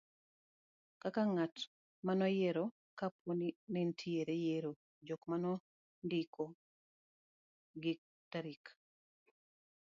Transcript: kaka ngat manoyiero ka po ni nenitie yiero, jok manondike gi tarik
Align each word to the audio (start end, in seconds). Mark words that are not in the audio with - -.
kaka 1.01 1.21
ngat 1.33 1.55
manoyiero 2.05 2.63
ka 2.97 3.07
po 3.17 3.29
ni 3.39 3.47
nenitie 3.71 4.33
yiero, 4.43 4.71
jok 5.07 5.21
manondike 5.29 6.45
gi 7.81 7.93
tarik 8.31 8.65